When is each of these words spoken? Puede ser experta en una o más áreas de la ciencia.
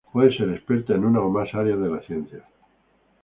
Puede 0.11 0.35
ser 0.35 0.49
experta 0.49 0.95
en 0.95 1.05
una 1.05 1.21
o 1.21 1.29
más 1.29 1.53
áreas 1.53 1.79
de 1.79 1.87
la 1.87 2.01
ciencia. 2.01 2.43